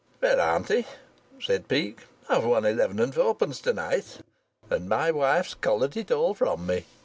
"Well, 0.19 0.41
auntie," 0.41 0.87
said 1.39 1.67
Peake, 1.67 2.07
"I've 2.27 2.43
won 2.43 2.65
eleven 2.65 2.99
and 2.99 3.13
fourpence 3.13 3.61
to 3.61 3.71
night, 3.73 4.17
and 4.67 4.89
my 4.89 5.11
wife's 5.11 5.53
collared 5.53 5.95
it 5.95 6.09
all 6.09 6.33
from 6.33 6.65
me." 6.65 6.85